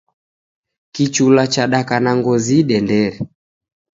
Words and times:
Kichula 0.93 1.43
chadaka 1.53 1.95
na 2.03 2.11
ngozi 2.17 2.53
idendere. 2.61 3.17